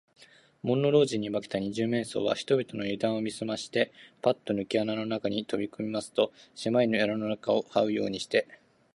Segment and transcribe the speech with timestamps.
[0.63, 3.93] 門野老人に化けた二十面相は、人々のゆだんを見すまして、
[4.23, 8.47] パッとぬけ穴の中にとびこみますと、せまい穴の中をはうようにして、